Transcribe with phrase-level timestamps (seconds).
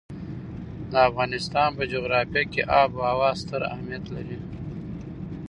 [0.91, 4.37] د افغانستان په جغرافیه کې آب وهوا ستر اهمیت لري.